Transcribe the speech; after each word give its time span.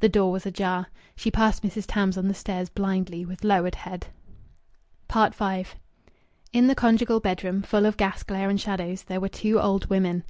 The 0.00 0.08
door 0.08 0.32
was 0.32 0.44
ajar. 0.44 0.88
She 1.14 1.30
passed 1.30 1.62
Mrs. 1.62 1.84
Tams 1.86 2.18
on 2.18 2.26
the 2.26 2.34
stairs, 2.34 2.68
blindly, 2.68 3.24
with 3.24 3.44
lowered 3.44 3.76
head. 3.76 4.08
V 5.12 5.64
In 6.52 6.66
the 6.66 6.74
conjugal 6.74 7.20
bedroom, 7.20 7.62
full 7.62 7.86
of 7.86 7.96
gas 7.96 8.24
glare 8.24 8.50
and 8.50 8.60
shadows, 8.60 9.04
there 9.04 9.20
were 9.20 9.28
two 9.28 9.60
old 9.60 9.88
women. 9.88 10.24